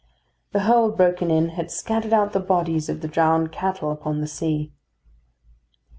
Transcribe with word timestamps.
The 0.51 0.61
hold, 0.61 0.97
broken 0.97 1.29
in, 1.29 1.49
had 1.49 1.69
scattered 1.69 2.11
out 2.11 2.33
the 2.33 2.39
bodies 2.39 2.89
of 2.89 3.01
the 3.01 3.07
drowned 3.07 3.51
cattle 3.51 3.91
upon 3.91 4.19
the 4.19 4.25
sea. 4.25 4.73